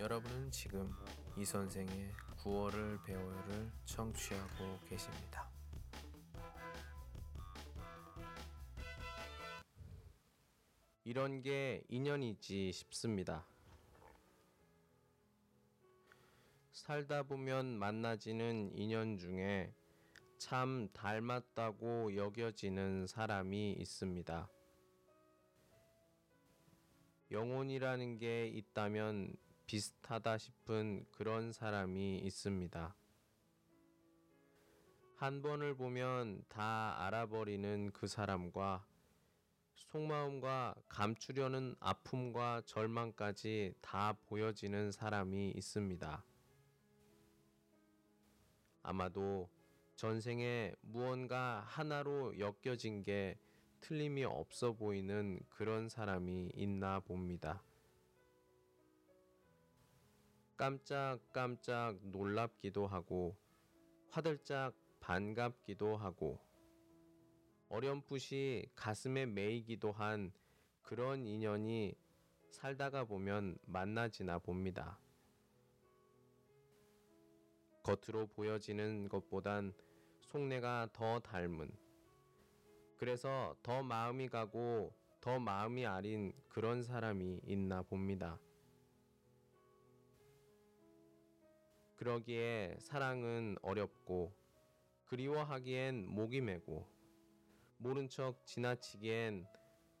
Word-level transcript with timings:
여러분은 0.00 0.50
지금 0.50 0.90
이 1.36 1.44
선생의 1.44 2.10
9월을 2.38 3.04
배워요를 3.04 3.70
청취하고 3.84 4.80
계십니다. 4.88 5.50
이런 11.04 11.42
게 11.42 11.84
인연이지 11.90 12.72
싶습니다. 12.72 13.44
살다 16.72 17.24
보면 17.24 17.78
만나지는 17.78 18.70
인연 18.72 19.18
중에 19.18 19.74
참 20.38 20.88
닮았다고 20.94 22.16
여겨지는 22.16 23.06
사람이 23.06 23.72
있습니다. 23.72 24.48
영혼이라는 27.30 28.16
게 28.16 28.46
있다면 28.48 29.36
비슷하다 29.70 30.36
싶은 30.36 31.06
그런 31.12 31.52
사람이 31.52 32.18
있습니다. 32.18 32.92
한 35.14 35.42
번을 35.42 35.76
보면 35.76 36.42
다 36.48 36.96
알아버리는 37.06 37.92
그 37.92 38.08
사람과 38.08 38.84
속마음과 39.76 40.74
감추려는 40.88 41.76
아픔과 41.78 42.62
절망까지 42.66 43.74
다 43.80 44.16
보여지는 44.26 44.90
사람이 44.90 45.52
있습니다. 45.52 46.24
아마도 48.82 49.48
전생에 49.94 50.74
무언가 50.80 51.62
하나로 51.64 52.40
엮여진 52.40 53.04
게 53.04 53.38
틀림이 53.82 54.24
없어 54.24 54.72
보이는 54.72 55.38
그런 55.48 55.88
사람이 55.88 56.50
있나 56.56 56.98
봅니다. 56.98 57.62
깜짝깜짝 60.60 61.96
놀랍기도 62.02 62.86
하고 62.86 63.34
화들짝 64.10 64.74
반갑기도 65.00 65.96
하고 65.96 66.38
어렴풋이 67.70 68.68
가슴에 68.76 69.24
메이기도 69.24 69.90
한 69.90 70.30
그런 70.82 71.24
인연이 71.24 71.94
살다가 72.50 73.04
보면 73.04 73.56
만나지나 73.64 74.38
봅니다. 74.40 75.00
겉으로 77.82 78.26
보여지는 78.26 79.08
것보단 79.08 79.72
속내가 80.20 80.90
더 80.92 81.20
닮은 81.20 81.70
그래서 82.98 83.56
더 83.62 83.82
마음이 83.82 84.28
가고 84.28 84.92
더 85.22 85.38
마음이 85.38 85.86
아린 85.86 86.34
그런 86.50 86.82
사람이 86.82 87.40
있나 87.46 87.80
봅니다. 87.80 88.38
그러기에 92.00 92.78
사랑은 92.80 93.56
어렵고 93.60 94.32
그리워하기엔 95.04 96.06
목이 96.06 96.40
메고 96.40 96.88
모른 97.76 98.08
척 98.08 98.42
지나치기엔 98.46 99.46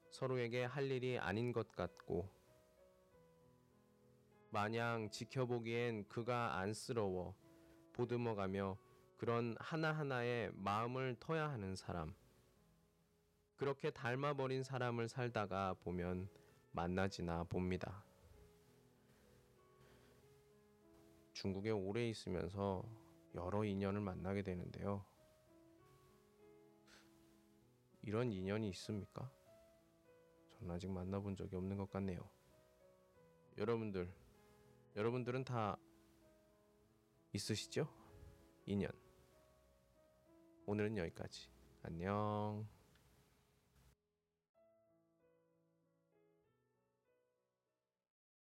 서로에게 0.08 0.64
할 0.64 0.90
일이 0.90 1.18
아닌 1.18 1.52
것 1.52 1.70
같고 1.72 2.26
마냥 4.48 5.10
지켜보기엔 5.10 6.08
그가 6.08 6.56
안쓰러워 6.56 7.34
보듬어가며 7.92 8.78
그런 9.18 9.54
하나하나의 9.60 10.52
마음을 10.54 11.16
터야 11.20 11.50
하는 11.50 11.76
사람. 11.76 12.14
그렇게 13.56 13.90
닮아버린 13.90 14.62
사람을 14.62 15.06
살다가 15.10 15.74
보면 15.74 16.30
만나지나 16.72 17.44
봅니다. 17.44 18.02
중국에 21.40 21.70
오래 21.70 22.06
있으면서 22.06 22.84
여러 23.34 23.64
인연을 23.64 24.02
만나게 24.02 24.42
되는데요. 24.42 25.02
이런 28.02 28.30
인연이 28.30 28.68
있습니까? 28.68 29.30
저는 30.50 30.74
아직 30.74 30.90
만나본 30.90 31.36
적이 31.36 31.56
없는 31.56 31.78
것 31.78 31.90
같네요. 31.90 32.28
여러분들, 33.56 34.12
여러분들은 34.96 35.44
다 35.44 35.78
있으시죠? 37.32 37.88
인연. 38.66 38.92
오늘은 40.66 40.98
여기까지. 40.98 41.48
안녕. 41.82 42.79